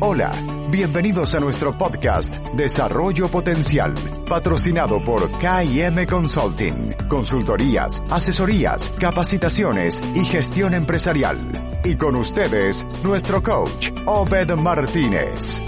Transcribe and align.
Hola, 0.00 0.30
bienvenidos 0.70 1.34
a 1.34 1.40
nuestro 1.40 1.76
podcast 1.76 2.36
Desarrollo 2.54 3.28
Potencial, 3.28 3.94
patrocinado 4.28 5.02
por 5.02 5.28
KM 5.38 6.06
Consulting, 6.06 6.92
consultorías, 7.08 8.00
asesorías, 8.08 8.90
capacitaciones 9.00 10.00
y 10.14 10.24
gestión 10.24 10.74
empresarial. 10.74 11.36
Y 11.82 11.96
con 11.96 12.14
ustedes, 12.14 12.86
nuestro 13.02 13.42
coach, 13.42 13.90
Obed 14.06 14.52
Martínez. 14.52 15.62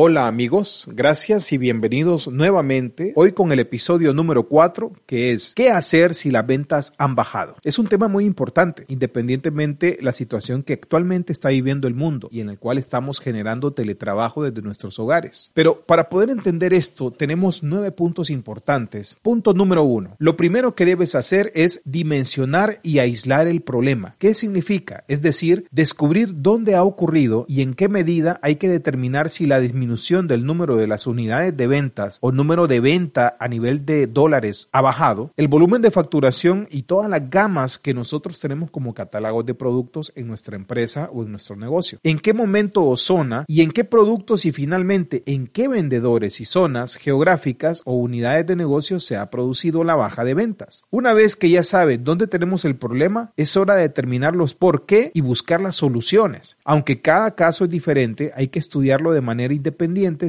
Hola 0.00 0.28
amigos, 0.28 0.86
gracias 0.92 1.52
y 1.52 1.58
bienvenidos 1.58 2.28
nuevamente 2.28 3.12
hoy 3.16 3.32
con 3.32 3.50
el 3.50 3.58
episodio 3.58 4.14
número 4.14 4.46
4 4.46 4.92
que 5.06 5.32
es 5.32 5.54
¿qué 5.56 5.72
hacer 5.72 6.14
si 6.14 6.30
las 6.30 6.46
ventas 6.46 6.92
han 6.98 7.16
bajado? 7.16 7.56
Es 7.64 7.80
un 7.80 7.88
tema 7.88 8.06
muy 8.06 8.24
importante 8.24 8.84
independientemente 8.86 9.98
la 10.00 10.12
situación 10.12 10.62
que 10.62 10.74
actualmente 10.74 11.32
está 11.32 11.48
viviendo 11.48 11.88
el 11.88 11.96
mundo 11.96 12.28
y 12.30 12.38
en 12.38 12.48
el 12.48 12.60
cual 12.60 12.78
estamos 12.78 13.18
generando 13.18 13.72
teletrabajo 13.72 14.44
desde 14.44 14.62
nuestros 14.62 15.00
hogares. 15.00 15.50
Pero 15.52 15.80
para 15.80 16.08
poder 16.08 16.30
entender 16.30 16.74
esto 16.74 17.10
tenemos 17.10 17.64
nueve 17.64 17.90
puntos 17.90 18.30
importantes. 18.30 19.16
Punto 19.20 19.52
número 19.52 19.82
uno, 19.82 20.14
lo 20.20 20.36
primero 20.36 20.76
que 20.76 20.86
debes 20.86 21.16
hacer 21.16 21.50
es 21.56 21.80
dimensionar 21.84 22.78
y 22.84 23.00
aislar 23.00 23.48
el 23.48 23.62
problema. 23.62 24.14
¿Qué 24.20 24.34
significa? 24.34 25.02
Es 25.08 25.22
decir, 25.22 25.66
descubrir 25.72 26.40
dónde 26.40 26.76
ha 26.76 26.84
ocurrido 26.84 27.46
y 27.48 27.62
en 27.62 27.74
qué 27.74 27.88
medida 27.88 28.38
hay 28.44 28.54
que 28.54 28.68
determinar 28.68 29.28
si 29.30 29.46
la 29.48 29.58
disminución 29.58 29.87
del 29.88 30.44
número 30.44 30.76
de 30.76 30.86
las 30.86 31.06
unidades 31.06 31.56
de 31.56 31.66
ventas 31.66 32.18
o 32.20 32.30
número 32.30 32.66
de 32.66 32.80
venta 32.80 33.36
a 33.40 33.48
nivel 33.48 33.86
de 33.86 34.06
dólares 34.06 34.68
ha 34.70 34.82
bajado, 34.82 35.32
el 35.36 35.48
volumen 35.48 35.80
de 35.80 35.90
facturación 35.90 36.68
y 36.70 36.82
todas 36.82 37.08
las 37.08 37.30
gamas 37.30 37.78
que 37.78 37.94
nosotros 37.94 38.38
tenemos 38.38 38.70
como 38.70 38.92
catálogos 38.92 39.46
de 39.46 39.54
productos 39.54 40.12
en 40.14 40.28
nuestra 40.28 40.56
empresa 40.56 41.08
o 41.12 41.22
en 41.22 41.30
nuestro 41.30 41.56
negocio. 41.56 41.98
¿En 42.02 42.18
qué 42.18 42.34
momento 42.34 42.84
o 42.84 42.96
zona 42.96 43.44
y 43.48 43.62
en 43.62 43.70
qué 43.70 43.84
productos 43.84 44.44
y 44.44 44.52
finalmente 44.52 45.22
en 45.26 45.46
qué 45.46 45.68
vendedores 45.68 46.40
y 46.40 46.44
zonas 46.44 46.96
geográficas 46.96 47.82
o 47.84 47.94
unidades 47.94 48.46
de 48.46 48.56
negocio 48.56 49.00
se 49.00 49.16
ha 49.16 49.30
producido 49.30 49.84
la 49.84 49.96
baja 49.96 50.22
de 50.22 50.34
ventas? 50.34 50.84
Una 50.90 51.12
vez 51.14 51.34
que 51.34 51.50
ya 51.50 51.62
sabe 51.62 51.98
dónde 51.98 52.26
tenemos 52.26 52.64
el 52.64 52.76
problema, 52.76 53.32
es 53.36 53.56
hora 53.56 53.74
de 53.76 53.82
determinar 53.82 54.36
los 54.36 54.54
por 54.54 54.86
qué 54.86 55.10
y 55.14 55.22
buscar 55.22 55.60
las 55.60 55.76
soluciones. 55.76 56.58
Aunque 56.64 57.00
cada 57.00 57.34
caso 57.34 57.64
es 57.64 57.70
diferente, 57.70 58.32
hay 58.36 58.48
que 58.48 58.58
estudiarlo 58.58 59.12
de 59.12 59.22
manera 59.22 59.54
independiente 59.54 59.77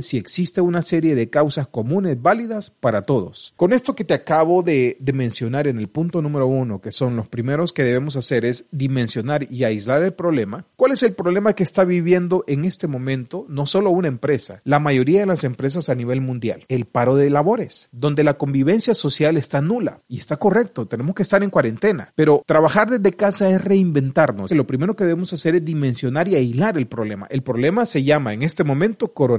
si 0.02 0.17
existe 0.17 0.61
una 0.61 0.81
serie 0.83 1.16
de 1.16 1.30
causas 1.30 1.67
comunes 1.67 2.22
válidas 2.22 2.69
para 2.69 3.02
todos. 3.02 3.53
Con 3.56 3.73
esto 3.73 3.95
que 3.95 4.03
te 4.03 4.14
acabo 4.14 4.61
de, 4.61 4.95
de 5.00 5.14
mencionar 5.14 5.67
en 5.67 5.80
el 5.80 5.89
punto 5.89 6.22
número 6.22 6.45
uno, 6.47 6.81
que 6.81 6.91
son 6.91 7.16
los 7.16 7.28
primeros 7.28 7.73
que 7.73 7.83
debemos 7.83 8.16
hacer 8.16 8.45
es 8.45 8.66
dimensionar 8.72 9.52
y 9.52 9.64
aislar 9.64 10.03
el 10.03 10.14
problema, 10.14 10.66
¿cuál 10.75 10.91
es 10.91 11.03
el 11.03 11.14
problema 11.14 11.53
que 11.53 11.64
está 11.64 11.83
viviendo 11.83 12.44
en 12.47 12.64
este 12.64 12.88
momento 12.88 13.45
no 13.50 13.66
solo 13.66 13.89
una 13.89 14.08
empresa, 14.08 14.61
la 14.64 14.80
mayoría 14.80 15.22
de 15.22 15.25
las 15.25 15.44
empresas 15.44 15.89
a 15.89 15.95
nivel 15.95 16.22
mundial? 16.22 16.66
El 16.67 16.86
paro 16.86 17.16
de 17.16 17.30
labores, 17.30 17.89
donde 17.91 18.23
la 18.23 18.38
convivencia 18.38 18.94
social 18.94 19.36
está 19.36 19.61
nula. 19.61 20.02
Y 20.08 20.19
está 20.19 20.38
correcto, 20.38 20.88
tenemos 20.88 21.16
que 21.16 21.23
estar 21.23 21.44
en 21.44 21.50
cuarentena, 21.50 22.13
pero 22.16 22.44
trabajar 22.45 22.89
desde 22.89 23.16
casa 23.16 23.50
es 23.50 23.63
reinventarnos. 23.63 24.52
Lo 24.52 24.67
primero 24.67 24.95
que 24.95 25.06
debemos 25.06 25.34
hacer 25.34 25.56
es 25.56 25.66
dimensionar 25.66 26.28
y 26.28 26.36
aislar 26.36 26.78
el 26.78 26.88
problema. 26.88 27.28
El 27.30 27.41
problema 27.41 27.86
se 27.86 28.03
llama 28.03 28.34
en 28.34 28.44
este 28.44 28.63
momento 28.63 29.13
coronavirus 29.13 29.39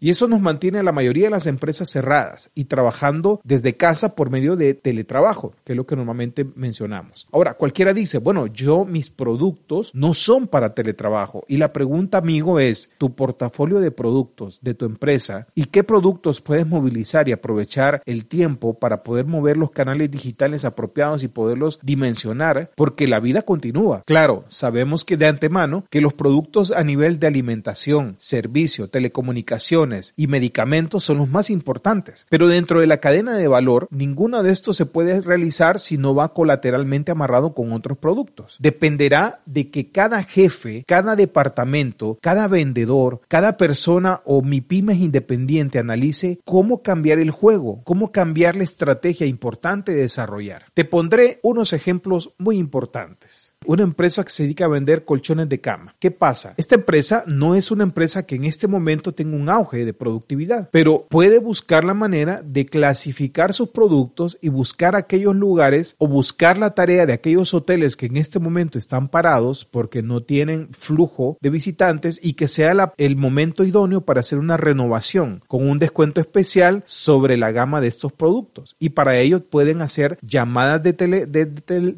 Y 0.00 0.10
eso 0.10 0.28
nos 0.28 0.40
mantiene 0.40 0.78
a 0.78 0.82
la 0.82 0.92
mayoría 0.92 1.24
de 1.26 1.30
las 1.30 1.46
empresas 1.46 1.90
cerradas 1.90 2.50
y 2.54 2.64
trabajando 2.64 3.40
desde 3.44 3.76
casa 3.76 4.14
por 4.14 4.30
medio 4.30 4.56
de 4.56 4.74
teletrabajo, 4.74 5.54
que 5.64 5.72
es 5.72 5.76
lo 5.76 5.86
que 5.86 5.96
normalmente 5.96 6.46
mencionamos. 6.54 7.26
Ahora, 7.32 7.54
cualquiera 7.54 7.92
dice, 7.92 8.18
bueno, 8.18 8.46
yo 8.46 8.84
mis 8.84 9.10
productos 9.10 9.90
no 9.94 10.14
son 10.14 10.46
para 10.46 10.74
teletrabajo. 10.74 11.44
Y 11.48 11.56
la 11.56 11.72
pregunta, 11.72 12.18
amigo, 12.18 12.60
es 12.60 12.90
tu 12.98 13.14
portafolio 13.14 13.80
de 13.80 13.90
productos 13.90 14.60
de 14.62 14.74
tu 14.74 14.84
empresa 14.84 15.46
y 15.54 15.66
qué 15.66 15.84
productos 15.84 16.40
puedes 16.40 16.66
movilizar 16.66 17.28
y 17.28 17.32
aprovechar 17.32 18.02
el 18.06 18.26
tiempo 18.26 18.74
para 18.74 19.02
poder 19.02 19.26
mover 19.26 19.56
los 19.56 19.70
canales 19.70 20.10
digitales 20.10 20.64
apropiados 20.64 21.22
y 21.22 21.28
poderlos 21.28 21.78
dimensionar, 21.82 22.70
porque 22.76 23.08
la 23.08 23.20
vida 23.20 23.42
continúa. 23.42 24.02
Claro, 24.06 24.44
sabemos 24.48 25.04
que 25.04 25.16
de 25.16 25.26
antemano 25.26 25.84
que 25.90 26.00
los 26.00 26.14
productos 26.14 26.70
a 26.70 26.84
nivel 26.84 27.18
de 27.18 27.26
alimentación, 27.26 28.16
servicio, 28.18 28.88
telecomunicación, 28.88 29.21
comunicaciones 29.22 30.14
y 30.16 30.26
medicamentos 30.26 31.04
son 31.04 31.18
los 31.18 31.28
más 31.28 31.48
importantes. 31.48 32.26
Pero 32.28 32.48
dentro 32.48 32.80
de 32.80 32.88
la 32.88 32.96
cadena 32.96 33.36
de 33.36 33.46
valor, 33.46 33.86
ninguno 33.92 34.42
de 34.42 34.50
estos 34.50 34.76
se 34.76 34.84
puede 34.84 35.20
realizar 35.20 35.78
si 35.78 35.96
no 35.96 36.12
va 36.12 36.34
colateralmente 36.34 37.12
amarrado 37.12 37.54
con 37.54 37.72
otros 37.72 37.98
productos. 37.98 38.56
Dependerá 38.58 39.40
de 39.46 39.70
que 39.70 39.92
cada 39.92 40.24
jefe, 40.24 40.82
cada 40.88 41.14
departamento, 41.14 42.18
cada 42.20 42.48
vendedor, 42.48 43.20
cada 43.28 43.56
persona 43.56 44.22
o 44.24 44.42
mi 44.42 44.60
pymes 44.60 44.98
independiente 44.98 45.78
analice 45.78 46.40
cómo 46.44 46.82
cambiar 46.82 47.20
el 47.20 47.30
juego, 47.30 47.80
cómo 47.84 48.10
cambiar 48.10 48.56
la 48.56 48.64
estrategia 48.64 49.28
importante 49.28 49.92
de 49.92 50.02
desarrollar. 50.02 50.64
Te 50.74 50.84
pondré 50.84 51.38
unos 51.44 51.72
ejemplos 51.72 52.32
muy 52.38 52.56
importantes 52.58 53.51
una 53.66 53.82
empresa 53.82 54.24
que 54.24 54.30
se 54.30 54.44
dedica 54.44 54.64
a 54.64 54.68
vender 54.68 55.04
colchones 55.04 55.48
de 55.48 55.60
cama. 55.60 55.94
¿Qué 55.98 56.10
pasa? 56.10 56.54
Esta 56.56 56.74
empresa 56.74 57.24
no 57.26 57.54
es 57.54 57.70
una 57.70 57.84
empresa 57.84 58.26
que 58.26 58.36
en 58.36 58.44
este 58.44 58.68
momento 58.68 59.12
tenga 59.12 59.36
un 59.36 59.48
auge 59.48 59.84
de 59.84 59.94
productividad, 59.94 60.68
pero 60.70 61.06
puede 61.08 61.38
buscar 61.38 61.84
la 61.84 61.94
manera 61.94 62.42
de 62.44 62.66
clasificar 62.66 63.52
sus 63.52 63.68
productos 63.68 64.38
y 64.40 64.48
buscar 64.48 64.96
aquellos 64.96 65.36
lugares 65.36 65.94
o 65.98 66.08
buscar 66.08 66.58
la 66.58 66.74
tarea 66.74 67.06
de 67.06 67.12
aquellos 67.12 67.54
hoteles 67.54 67.96
que 67.96 68.06
en 68.06 68.16
este 68.16 68.38
momento 68.38 68.78
están 68.78 69.08
parados 69.08 69.64
porque 69.64 70.02
no 70.02 70.22
tienen 70.22 70.68
flujo 70.72 71.38
de 71.40 71.50
visitantes 71.50 72.20
y 72.22 72.34
que 72.34 72.48
sea 72.48 72.72
el 72.96 73.16
momento 73.16 73.64
idóneo 73.64 74.02
para 74.02 74.20
hacer 74.20 74.38
una 74.38 74.56
renovación 74.56 75.42
con 75.48 75.68
un 75.68 75.78
descuento 75.78 76.20
especial 76.20 76.82
sobre 76.86 77.36
la 77.36 77.50
gama 77.52 77.80
de 77.80 77.88
estos 77.88 78.12
productos. 78.12 78.76
Y 78.78 78.90
para 78.90 79.18
ello 79.18 79.44
pueden 79.44 79.82
hacer 79.82 80.18
llamadas 80.22 80.82
de, 80.82 80.92
de 80.92 81.46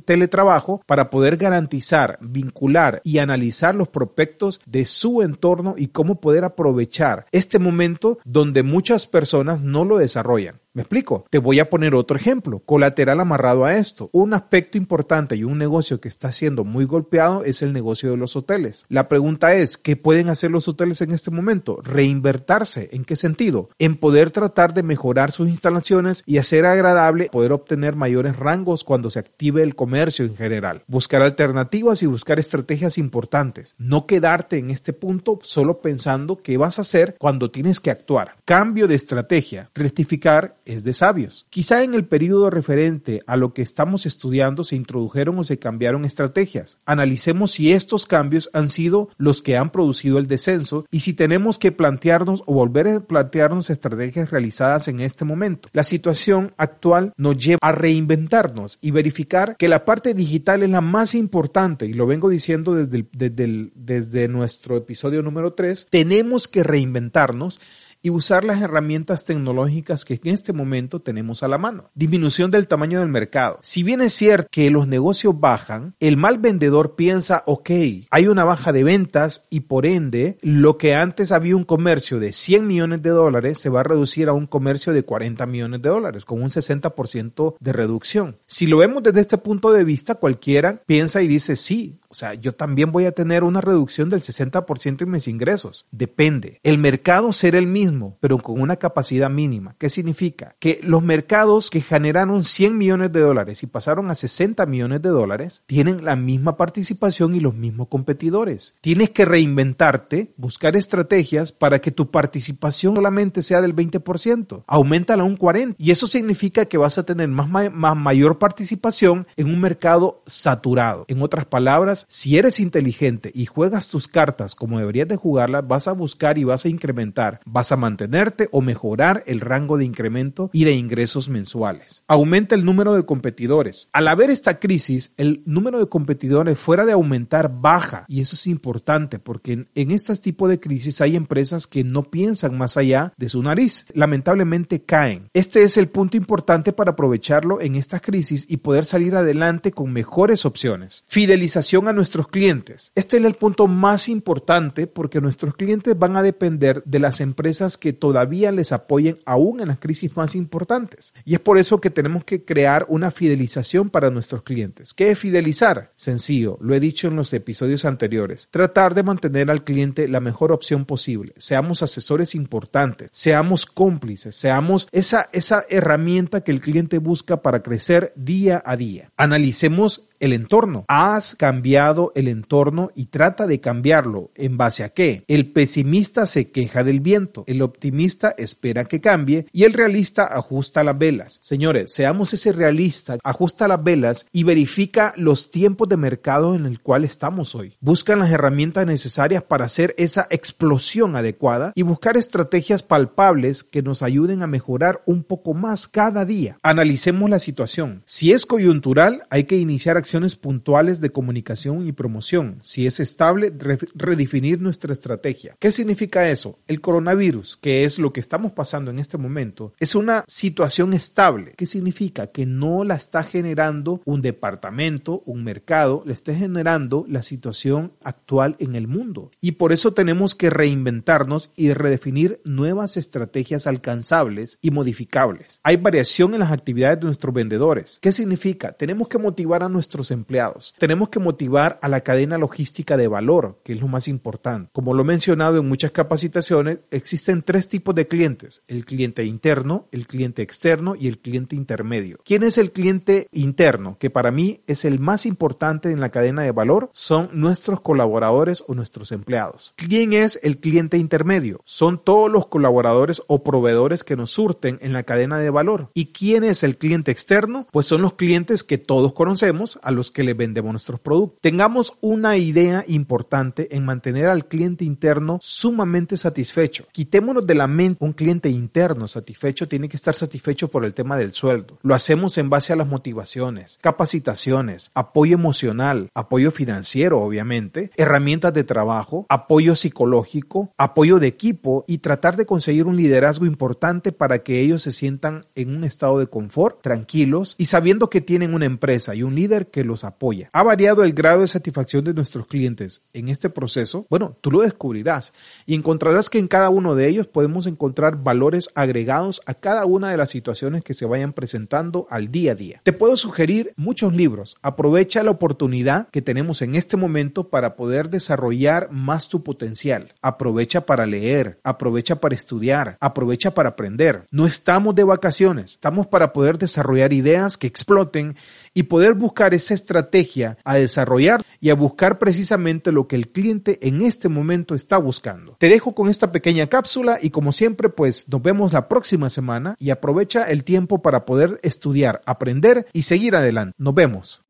teletrabajo 0.04 0.82
para 0.86 1.10
poder 1.10 1.36
garantizar 1.36 1.53
garantizar, 1.54 2.18
vincular 2.20 3.00
y 3.04 3.18
analizar 3.18 3.76
los 3.76 3.88
prospectos 3.88 4.60
de 4.66 4.86
su 4.86 5.22
entorno 5.22 5.76
y 5.78 5.88
cómo 5.88 6.20
poder 6.20 6.42
aprovechar 6.42 7.26
este 7.30 7.60
momento 7.60 8.18
donde 8.24 8.64
muchas 8.64 9.06
personas 9.06 9.62
no 9.62 9.84
lo 9.84 9.98
desarrollan. 9.98 10.63
¿Me 10.74 10.82
explico? 10.82 11.24
Te 11.30 11.38
voy 11.38 11.60
a 11.60 11.70
poner 11.70 11.94
otro 11.94 12.16
ejemplo, 12.16 12.58
colateral 12.58 13.20
amarrado 13.20 13.64
a 13.64 13.76
esto. 13.76 14.10
Un 14.10 14.34
aspecto 14.34 14.76
importante 14.76 15.36
y 15.36 15.44
un 15.44 15.56
negocio 15.56 16.00
que 16.00 16.08
está 16.08 16.32
siendo 16.32 16.64
muy 16.64 16.84
golpeado 16.84 17.44
es 17.44 17.62
el 17.62 17.72
negocio 17.72 18.10
de 18.10 18.16
los 18.16 18.34
hoteles. 18.34 18.84
La 18.88 19.08
pregunta 19.08 19.54
es, 19.54 19.78
¿qué 19.78 19.94
pueden 19.94 20.30
hacer 20.30 20.50
los 20.50 20.66
hoteles 20.66 21.00
en 21.00 21.12
este 21.12 21.30
momento? 21.30 21.78
Reinvertirse. 21.80 22.88
¿En 22.90 23.04
qué 23.04 23.14
sentido? 23.14 23.70
En 23.78 23.94
poder 23.94 24.32
tratar 24.32 24.74
de 24.74 24.82
mejorar 24.82 25.30
sus 25.30 25.48
instalaciones 25.48 26.24
y 26.26 26.38
hacer 26.38 26.66
agradable 26.66 27.28
poder 27.30 27.52
obtener 27.52 27.94
mayores 27.94 28.34
rangos 28.34 28.82
cuando 28.82 29.10
se 29.10 29.20
active 29.20 29.62
el 29.62 29.76
comercio 29.76 30.24
en 30.24 30.34
general. 30.34 30.82
Buscar 30.88 31.22
alternativas 31.22 32.02
y 32.02 32.06
buscar 32.06 32.40
estrategias 32.40 32.98
importantes. 32.98 33.76
No 33.78 34.08
quedarte 34.08 34.58
en 34.58 34.70
este 34.70 34.92
punto 34.92 35.38
solo 35.42 35.80
pensando 35.80 36.42
qué 36.42 36.56
vas 36.56 36.80
a 36.80 36.82
hacer 36.82 37.14
cuando 37.16 37.52
tienes 37.52 37.78
que 37.78 37.92
actuar. 37.92 38.38
Cambio 38.44 38.88
de 38.88 38.96
estrategia. 38.96 39.70
Rectificar 39.72 40.56
es 40.64 40.84
de 40.84 40.92
sabios. 40.92 41.46
Quizá 41.50 41.82
en 41.82 41.94
el 41.94 42.06
periodo 42.06 42.50
referente 42.50 43.22
a 43.26 43.36
lo 43.36 43.52
que 43.52 43.62
estamos 43.62 44.06
estudiando 44.06 44.64
se 44.64 44.76
introdujeron 44.76 45.38
o 45.38 45.44
se 45.44 45.58
cambiaron 45.58 46.04
estrategias. 46.04 46.78
Analicemos 46.86 47.52
si 47.52 47.72
estos 47.72 48.06
cambios 48.06 48.50
han 48.52 48.68
sido 48.68 49.08
los 49.16 49.42
que 49.42 49.56
han 49.56 49.70
producido 49.70 50.18
el 50.18 50.26
descenso 50.26 50.86
y 50.90 51.00
si 51.00 51.14
tenemos 51.14 51.58
que 51.58 51.72
plantearnos 51.72 52.42
o 52.46 52.54
volver 52.54 52.88
a 52.88 53.00
plantearnos 53.00 53.70
estrategias 53.70 54.30
realizadas 54.30 54.88
en 54.88 55.00
este 55.00 55.24
momento. 55.24 55.68
La 55.72 55.84
situación 55.84 56.52
actual 56.56 57.12
nos 57.16 57.36
lleva 57.36 57.58
a 57.62 57.72
reinventarnos 57.72 58.78
y 58.80 58.90
verificar 58.90 59.56
que 59.56 59.68
la 59.68 59.84
parte 59.84 60.14
digital 60.14 60.62
es 60.62 60.70
la 60.70 60.80
más 60.80 61.14
importante 61.14 61.86
y 61.86 61.92
lo 61.92 62.06
vengo 62.06 62.28
diciendo 62.28 62.74
desde, 62.74 63.06
desde, 63.12 64.28
nuestro 64.28 64.76
episodio 64.76 65.22
número 65.22 65.52
3. 65.52 65.88
Tenemos 65.90 66.48
que 66.48 66.62
reinventarnos 66.62 67.60
y 68.04 68.10
usar 68.10 68.44
las 68.44 68.60
herramientas 68.60 69.24
tecnológicas 69.24 70.04
que 70.04 70.20
en 70.22 70.28
este 70.28 70.52
momento 70.52 71.00
tenemos 71.00 71.42
a 71.42 71.48
la 71.48 71.56
mano. 71.56 71.90
Disminución 71.94 72.50
del 72.50 72.68
tamaño 72.68 73.00
del 73.00 73.08
mercado. 73.08 73.58
Si 73.62 73.82
bien 73.82 74.02
es 74.02 74.12
cierto 74.12 74.46
que 74.50 74.70
los 74.70 74.86
negocios 74.86 75.40
bajan, 75.40 75.94
el 76.00 76.18
mal 76.18 76.36
vendedor 76.38 76.96
piensa, 76.96 77.42
ok, 77.46 77.70
hay 78.10 78.26
una 78.28 78.44
baja 78.44 78.72
de 78.72 78.84
ventas 78.84 79.46
y 79.48 79.60
por 79.60 79.86
ende 79.86 80.36
lo 80.42 80.76
que 80.76 80.94
antes 80.94 81.32
había 81.32 81.56
un 81.56 81.64
comercio 81.64 82.20
de 82.20 82.34
100 82.34 82.66
millones 82.66 83.00
de 83.00 83.08
dólares 83.08 83.58
se 83.58 83.70
va 83.70 83.80
a 83.80 83.84
reducir 83.84 84.28
a 84.28 84.34
un 84.34 84.46
comercio 84.46 84.92
de 84.92 85.02
40 85.02 85.46
millones 85.46 85.80
de 85.80 85.88
dólares 85.88 86.26
con 86.26 86.42
un 86.42 86.50
60% 86.50 87.54
de 87.58 87.72
reducción. 87.72 88.36
Si 88.46 88.66
lo 88.66 88.76
vemos 88.76 89.02
desde 89.02 89.22
este 89.22 89.38
punto 89.38 89.72
de 89.72 89.82
vista, 89.82 90.16
cualquiera 90.16 90.82
piensa 90.84 91.22
y 91.22 91.26
dice, 91.26 91.56
sí, 91.56 92.00
o 92.08 92.14
sea, 92.14 92.34
yo 92.34 92.54
también 92.54 92.92
voy 92.92 93.06
a 93.06 93.12
tener 93.12 93.42
una 93.42 93.60
reducción 93.60 94.08
del 94.08 94.20
60% 94.20 95.02
en 95.02 95.10
mis 95.10 95.26
ingresos. 95.26 95.86
Depende. 95.90 96.60
El 96.62 96.78
mercado 96.78 97.32
será 97.32 97.58
el 97.58 97.66
mismo 97.66 97.93
mismo, 97.94 98.16
pero 98.20 98.38
con 98.38 98.60
una 98.60 98.76
capacidad 98.76 99.30
mínima. 99.30 99.76
¿Qué 99.78 99.88
significa? 99.90 100.56
Que 100.58 100.80
los 100.82 101.02
mercados 101.02 101.70
que 101.70 101.80
generaron 101.80 102.44
100 102.44 102.76
millones 102.76 103.12
de 103.12 103.20
dólares 103.20 103.62
y 103.62 103.66
pasaron 103.66 104.10
a 104.10 104.14
60 104.14 104.66
millones 104.66 105.02
de 105.02 105.08
dólares 105.10 105.62
tienen 105.66 106.04
la 106.04 106.16
misma 106.16 106.56
participación 106.56 107.34
y 107.34 107.40
los 107.40 107.54
mismos 107.54 107.88
competidores. 107.88 108.74
Tienes 108.80 109.10
que 109.10 109.24
reinventarte, 109.24 110.32
buscar 110.36 110.76
estrategias 110.76 111.52
para 111.52 111.80
que 111.80 111.90
tu 111.90 112.10
participación 112.10 112.96
solamente 112.96 113.42
sea 113.42 113.60
del 113.60 113.74
20%. 113.74 114.64
Aumentala 114.66 115.22
a 115.22 115.26
un 115.26 115.38
40%. 115.38 115.76
Y 115.78 115.90
eso 115.90 116.06
significa 116.06 116.66
que 116.66 116.78
vas 116.78 116.98
a 116.98 117.04
tener 117.04 117.28
más, 117.28 117.48
más 117.48 117.96
mayor 117.96 118.38
participación 118.38 119.26
en 119.36 119.48
un 119.48 119.60
mercado 119.60 120.22
saturado. 120.26 121.04
En 121.08 121.22
otras 121.22 121.46
palabras, 121.46 122.06
si 122.08 122.38
eres 122.38 122.60
inteligente 122.60 123.30
y 123.34 123.46
juegas 123.46 123.88
tus 123.88 124.08
cartas 124.08 124.54
como 124.54 124.78
deberías 124.78 125.08
de 125.08 125.16
jugarlas, 125.16 125.66
vas 125.66 125.88
a 125.88 125.92
buscar 125.92 126.38
y 126.38 126.44
vas 126.44 126.64
a 126.64 126.68
incrementar, 126.68 127.40
vas 127.44 127.72
a 127.72 127.76
mantenerte 127.84 128.48
o 128.50 128.62
mejorar 128.62 129.22
el 129.26 129.40
rango 129.42 129.76
de 129.76 129.84
incremento 129.84 130.48
y 130.54 130.64
de 130.64 130.72
ingresos 130.72 131.28
mensuales. 131.28 132.02
Aumenta 132.08 132.54
el 132.54 132.64
número 132.64 132.94
de 132.94 133.04
competidores. 133.04 133.90
Al 133.92 134.08
haber 134.08 134.30
esta 134.30 134.58
crisis, 134.58 135.12
el 135.18 135.42
número 135.44 135.78
de 135.78 135.86
competidores 135.86 136.58
fuera 136.58 136.86
de 136.86 136.92
aumentar 136.92 137.60
baja 137.60 138.06
y 138.08 138.22
eso 138.22 138.36
es 138.36 138.46
importante 138.46 139.18
porque 139.18 139.52
en, 139.52 139.68
en 139.74 139.90
este 139.90 140.16
tipo 140.16 140.48
de 140.48 140.60
crisis 140.60 141.02
hay 141.02 141.14
empresas 141.14 141.66
que 141.66 141.84
no 141.84 142.04
piensan 142.04 142.56
más 142.56 142.78
allá 142.78 143.12
de 143.18 143.28
su 143.28 143.42
nariz. 143.42 143.84
Lamentablemente 143.92 144.82
caen. 144.82 145.28
Este 145.34 145.62
es 145.62 145.76
el 145.76 145.88
punto 145.88 146.16
importante 146.16 146.72
para 146.72 146.92
aprovecharlo 146.92 147.60
en 147.60 147.74
esta 147.74 148.00
crisis 148.00 148.46
y 148.48 148.56
poder 148.58 148.86
salir 148.86 149.14
adelante 149.14 149.72
con 149.72 149.92
mejores 149.92 150.46
opciones. 150.46 151.04
Fidelización 151.06 151.86
a 151.86 151.92
nuestros 151.92 152.28
clientes. 152.28 152.92
Este 152.94 153.18
es 153.18 153.24
el 153.24 153.34
punto 153.34 153.66
más 153.66 154.08
importante 154.08 154.86
porque 154.86 155.20
nuestros 155.20 155.54
clientes 155.54 155.98
van 155.98 156.16
a 156.16 156.22
depender 156.22 156.82
de 156.84 157.00
las 157.00 157.20
empresas 157.20 157.63
que 157.78 157.92
todavía 157.92 158.52
les 158.52 158.72
apoyen 158.72 159.18
aún 159.24 159.60
en 159.60 159.68
las 159.68 159.78
crisis 159.78 160.16
más 160.16 160.34
importantes. 160.34 161.14
Y 161.24 161.34
es 161.34 161.40
por 161.40 161.58
eso 161.58 161.80
que 161.80 161.90
tenemos 161.90 162.24
que 162.24 162.44
crear 162.44 162.86
una 162.88 163.10
fidelización 163.10 163.90
para 163.90 164.10
nuestros 164.10 164.42
clientes. 164.42 164.94
¿Qué 164.94 165.10
es 165.10 165.18
fidelizar? 165.18 165.92
Sencillo, 165.96 166.56
lo 166.60 166.74
he 166.74 166.80
dicho 166.80 167.08
en 167.08 167.16
los 167.16 167.32
episodios 167.32 167.84
anteriores. 167.84 168.48
Tratar 168.50 168.94
de 168.94 169.02
mantener 169.02 169.50
al 169.50 169.64
cliente 169.64 170.08
la 170.08 170.20
mejor 170.20 170.52
opción 170.52 170.84
posible. 170.84 171.32
Seamos 171.38 171.82
asesores 171.82 172.34
importantes, 172.34 173.08
seamos 173.12 173.66
cómplices, 173.66 174.36
seamos 174.36 174.88
esa, 174.92 175.28
esa 175.32 175.64
herramienta 175.68 176.42
que 176.42 176.52
el 176.52 176.60
cliente 176.60 176.98
busca 176.98 177.42
para 177.42 177.62
crecer 177.62 178.12
día 178.16 178.62
a 178.64 178.76
día. 178.76 179.10
Analicemos 179.16 180.08
el 180.24 180.32
entorno. 180.32 180.86
Has 180.88 181.34
cambiado 181.34 182.10
el 182.14 182.28
entorno 182.28 182.90
y 182.94 183.06
trata 183.06 183.46
de 183.46 183.60
cambiarlo. 183.60 184.30
¿En 184.34 184.56
base 184.56 184.82
a 184.82 184.88
qué? 184.88 185.22
El 185.28 185.52
pesimista 185.52 186.26
se 186.26 186.50
queja 186.50 186.82
del 186.82 187.00
viento, 187.00 187.44
el 187.46 187.60
optimista 187.60 188.34
espera 188.38 188.86
que 188.86 189.02
cambie 189.02 189.46
y 189.52 189.64
el 189.64 189.74
realista 189.74 190.24
ajusta 190.24 190.82
las 190.82 190.96
velas. 190.96 191.38
Señores, 191.42 191.92
seamos 191.92 192.32
ese 192.32 192.52
realista, 192.52 193.18
ajusta 193.22 193.68
las 193.68 193.84
velas 193.84 194.26
y 194.32 194.44
verifica 194.44 195.12
los 195.16 195.50
tiempos 195.50 195.90
de 195.90 195.98
mercado 195.98 196.54
en 196.54 196.64
el 196.64 196.80
cual 196.80 197.04
estamos 197.04 197.54
hoy. 197.54 197.74
Buscan 197.80 198.18
las 198.18 198.30
herramientas 198.30 198.86
necesarias 198.86 199.42
para 199.42 199.66
hacer 199.66 199.94
esa 199.98 200.26
explosión 200.30 201.16
adecuada 201.16 201.72
y 201.74 201.82
buscar 201.82 202.16
estrategias 202.16 202.82
palpables 202.82 203.62
que 203.62 203.82
nos 203.82 204.02
ayuden 204.02 204.42
a 204.42 204.46
mejorar 204.46 205.02
un 205.04 205.22
poco 205.22 205.52
más 205.52 205.86
cada 205.86 206.24
día. 206.24 206.58
Analicemos 206.62 207.28
la 207.28 207.40
situación. 207.40 208.02
Si 208.06 208.32
es 208.32 208.46
coyuntural, 208.46 209.26
hay 209.28 209.44
que 209.44 209.58
iniciar 209.58 209.98
acciones 209.98 210.13
puntuales 210.36 211.00
de 211.00 211.10
comunicación 211.10 211.86
y 211.86 211.92
promoción. 211.92 212.58
Si 212.62 212.86
es 212.86 213.00
estable, 213.00 213.52
redefinir 213.94 214.60
nuestra 214.60 214.92
estrategia. 214.92 215.56
¿Qué 215.58 215.72
significa 215.72 216.30
eso? 216.30 216.58
El 216.66 216.80
coronavirus, 216.80 217.58
que 217.60 217.84
es 217.84 217.98
lo 217.98 218.12
que 218.12 218.20
estamos 218.20 218.52
pasando 218.52 218.90
en 218.90 218.98
este 218.98 219.18
momento, 219.18 219.72
es 219.78 219.94
una 219.94 220.24
situación 220.28 220.92
estable. 220.92 221.54
¿Qué 221.56 221.66
significa? 221.66 222.28
Que 222.28 222.46
no 222.46 222.84
la 222.84 222.94
está 222.94 223.22
generando 223.22 224.00
un 224.04 224.22
departamento, 224.22 225.22
un 225.26 225.42
mercado, 225.44 226.02
le 226.06 226.12
está 226.12 226.34
generando 226.34 227.04
la 227.08 227.22
situación 227.22 227.92
actual 228.02 228.56
en 228.58 228.74
el 228.74 228.86
mundo. 228.86 229.30
Y 229.40 229.52
por 229.52 229.72
eso 229.72 229.92
tenemos 229.92 230.34
que 230.34 230.50
reinventarnos 230.50 231.50
y 231.56 231.72
redefinir 231.72 232.40
nuevas 232.44 232.96
estrategias 232.96 233.66
alcanzables 233.66 234.58
y 234.62 234.70
modificables. 234.70 235.60
Hay 235.62 235.76
variación 235.76 236.34
en 236.34 236.40
las 236.40 236.52
actividades 236.52 237.00
de 237.00 237.06
nuestros 237.06 237.34
vendedores. 237.34 237.98
¿Qué 238.00 238.12
significa? 238.12 238.72
Tenemos 238.72 239.08
que 239.08 239.18
motivar 239.18 239.62
a 239.62 239.68
nuestros 239.68 239.93
empleados. 240.10 240.74
Tenemos 240.78 241.08
que 241.08 241.20
motivar 241.20 241.78
a 241.82 241.88
la 241.88 242.00
cadena 242.00 242.38
logística 242.38 242.96
de 242.96 243.08
valor, 243.08 243.60
que 243.64 243.72
es 243.72 243.80
lo 243.80 243.88
más 243.88 244.08
importante. 244.08 244.70
Como 244.72 244.94
lo 244.94 245.02
he 245.02 245.06
mencionado 245.06 245.58
en 245.58 245.68
muchas 245.68 245.92
capacitaciones, 245.92 246.78
existen 246.90 247.42
tres 247.42 247.68
tipos 247.68 247.94
de 247.94 248.06
clientes, 248.06 248.62
el 248.68 248.84
cliente 248.84 249.24
interno, 249.24 249.86
el 249.92 250.06
cliente 250.06 250.42
externo 250.42 250.94
y 250.96 251.08
el 251.08 251.18
cliente 251.18 251.56
intermedio. 251.56 252.18
¿Quién 252.24 252.42
es 252.42 252.58
el 252.58 252.72
cliente 252.72 253.28
interno? 253.32 253.96
Que 253.98 254.10
para 254.10 254.30
mí 254.30 254.60
es 254.66 254.84
el 254.84 254.98
más 254.98 255.26
importante 255.26 255.90
en 255.90 256.00
la 256.00 256.10
cadena 256.10 256.42
de 256.42 256.52
valor, 256.52 256.90
son 256.92 257.30
nuestros 257.32 257.80
colaboradores 257.80 258.64
o 258.66 258.74
nuestros 258.74 259.12
empleados. 259.12 259.72
¿Quién 259.76 260.12
es 260.12 260.38
el 260.42 260.58
cliente 260.58 260.98
intermedio? 260.98 261.60
Son 261.64 262.02
todos 262.02 262.30
los 262.30 262.46
colaboradores 262.46 263.22
o 263.26 263.42
proveedores 263.42 264.04
que 264.04 264.16
nos 264.16 264.32
surten 264.32 264.78
en 264.82 264.92
la 264.92 265.02
cadena 265.02 265.38
de 265.38 265.50
valor. 265.50 265.90
¿Y 265.94 266.06
quién 266.06 266.44
es 266.44 266.62
el 266.62 266.76
cliente 266.76 267.10
externo? 267.10 267.66
Pues 267.70 267.86
son 267.86 268.02
los 268.02 268.14
clientes 268.14 268.64
que 268.64 268.78
todos 268.78 269.12
conocemos, 269.12 269.78
a 269.84 269.90
los 269.90 270.10
que 270.10 270.24
le 270.24 270.34
vendemos 270.34 270.72
nuestros 270.72 271.00
productos. 271.00 271.40
Tengamos 271.40 271.98
una 272.00 272.36
idea 272.36 272.84
importante 272.88 273.74
en 273.76 273.84
mantener 273.84 274.28
al 274.28 274.48
cliente 274.48 274.84
interno 274.84 275.38
sumamente 275.40 276.16
satisfecho. 276.16 276.86
Quitémonos 276.92 277.46
de 277.46 277.54
la 277.54 277.66
mente 277.66 278.04
un 278.04 278.12
cliente 278.12 278.48
interno 278.48 279.06
satisfecho 279.08 279.68
tiene 279.68 279.88
que 279.88 279.96
estar 279.96 280.14
satisfecho 280.14 280.68
por 280.68 280.84
el 280.84 280.94
tema 280.94 281.16
del 281.16 281.32
sueldo. 281.32 281.78
Lo 281.82 281.94
hacemos 281.94 282.38
en 282.38 282.50
base 282.50 282.72
a 282.72 282.76
las 282.76 282.88
motivaciones, 282.88 283.78
capacitaciones, 283.80 284.90
apoyo 284.94 285.34
emocional, 285.34 286.08
apoyo 286.14 286.50
financiero, 286.50 287.20
obviamente, 287.20 287.90
herramientas 287.96 288.54
de 288.54 288.64
trabajo, 288.64 289.26
apoyo 289.28 289.76
psicológico, 289.76 290.72
apoyo 290.76 291.18
de 291.18 291.26
equipo 291.26 291.84
y 291.86 291.98
tratar 291.98 292.36
de 292.36 292.46
conseguir 292.46 292.86
un 292.86 292.96
liderazgo 292.96 293.46
importante 293.46 294.12
para 294.12 294.42
que 294.42 294.60
ellos 294.60 294.82
se 294.82 294.92
sientan 294.92 295.42
en 295.54 295.74
un 295.74 295.84
estado 295.84 296.18
de 296.18 296.26
confort, 296.26 296.82
tranquilos 296.82 297.54
y 297.58 297.66
sabiendo 297.66 298.10
que 298.10 298.20
tienen 298.20 298.54
una 298.54 298.66
empresa 298.66 299.14
y 299.14 299.22
un 299.22 299.34
líder 299.34 299.68
que 299.74 299.82
los 299.82 300.04
apoya. 300.04 300.50
¿Ha 300.52 300.62
variado 300.62 301.02
el 301.02 301.14
grado 301.14 301.40
de 301.40 301.48
satisfacción 301.48 302.04
de 302.04 302.14
nuestros 302.14 302.46
clientes 302.46 303.02
en 303.12 303.28
este 303.28 303.50
proceso? 303.50 304.06
Bueno, 304.08 304.36
tú 304.40 304.52
lo 304.52 304.60
descubrirás 304.60 305.32
y 305.66 305.74
encontrarás 305.74 306.30
que 306.30 306.38
en 306.38 306.46
cada 306.46 306.70
uno 306.70 306.94
de 306.94 307.08
ellos 307.08 307.26
podemos 307.26 307.66
encontrar 307.66 308.22
valores 308.22 308.70
agregados 308.76 309.42
a 309.46 309.54
cada 309.54 309.84
una 309.84 310.12
de 310.12 310.16
las 310.16 310.30
situaciones 310.30 310.84
que 310.84 310.94
se 310.94 311.06
vayan 311.06 311.32
presentando 311.32 312.06
al 312.08 312.30
día 312.30 312.52
a 312.52 312.54
día. 312.54 312.80
Te 312.84 312.92
puedo 312.92 313.16
sugerir 313.16 313.72
muchos 313.74 314.14
libros. 314.14 314.56
Aprovecha 314.62 315.24
la 315.24 315.32
oportunidad 315.32 316.06
que 316.10 316.22
tenemos 316.22 316.62
en 316.62 316.76
este 316.76 316.96
momento 316.96 317.48
para 317.48 317.74
poder 317.74 318.10
desarrollar 318.10 318.92
más 318.92 319.28
tu 319.28 319.42
potencial. 319.42 320.14
Aprovecha 320.22 320.86
para 320.86 321.04
leer, 321.04 321.58
aprovecha 321.64 322.20
para 322.20 322.36
estudiar, 322.36 322.96
aprovecha 323.00 323.54
para 323.54 323.70
aprender. 323.70 324.28
No 324.30 324.46
estamos 324.46 324.94
de 324.94 325.02
vacaciones, 325.02 325.72
estamos 325.72 326.06
para 326.06 326.32
poder 326.32 326.58
desarrollar 326.58 327.12
ideas 327.12 327.58
que 327.58 327.66
exploten 327.66 328.36
y 328.74 328.84
poder 328.84 329.14
buscar 329.14 329.54
esa 329.54 329.72
estrategia 329.72 330.58
a 330.64 330.74
desarrollar 330.74 331.42
y 331.60 331.70
a 331.70 331.74
buscar 331.74 332.18
precisamente 332.18 332.92
lo 332.92 333.08
que 333.08 333.16
el 333.16 333.28
cliente 333.28 333.78
en 333.86 334.02
este 334.02 334.28
momento 334.28 334.74
está 334.74 334.98
buscando. 334.98 335.56
Te 335.58 335.68
dejo 335.68 335.94
con 335.94 336.08
esta 336.08 336.32
pequeña 336.32 336.66
cápsula 336.66 337.18
y 337.22 337.30
como 337.30 337.52
siempre 337.52 337.88
pues 337.88 338.28
nos 338.28 338.42
vemos 338.42 338.72
la 338.72 338.88
próxima 338.88 339.30
semana 339.30 339.76
y 339.78 339.90
aprovecha 339.90 340.50
el 340.50 340.64
tiempo 340.64 341.00
para 341.00 341.24
poder 341.24 341.60
estudiar, 341.62 342.20
aprender 342.26 342.86
y 342.92 343.02
seguir 343.02 343.36
adelante. 343.36 343.74
Nos 343.78 343.94
vemos. 343.94 344.42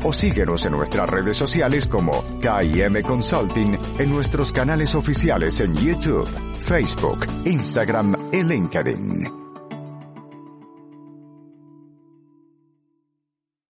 o 0.03 0.13
síguenos 0.13 0.65
en 0.65 0.71
nuestras 0.71 1.09
redes 1.09 1.37
sociales 1.37 1.87
como 1.87 2.23
KIM 2.41 3.01
Consulting 3.01 3.77
en 3.99 4.09
nuestros 4.09 4.51
canales 4.51 4.95
oficiales 4.95 5.59
en 5.59 5.73
YouTube, 5.75 6.27
Facebook, 6.59 7.25
Instagram 7.45 8.15
y 8.31 8.43
LinkedIn. 8.43 9.46